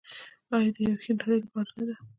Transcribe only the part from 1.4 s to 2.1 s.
لپاره نه ده؟